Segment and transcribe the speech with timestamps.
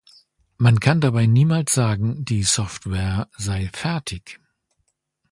[0.57, 4.41] Man kann dabei niemals sagen, die Software sei „fertig“.